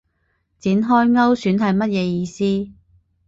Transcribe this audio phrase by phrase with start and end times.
[0.57, 2.71] 展開勾選係乜嘢意思